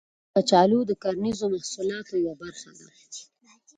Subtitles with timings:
[0.33, 2.87] کچالو د کرنیزو محصولاتو یوه برخه ده